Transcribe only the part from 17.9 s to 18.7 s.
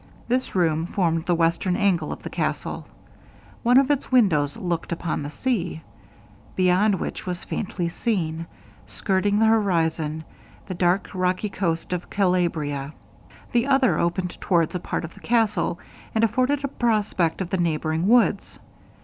woods.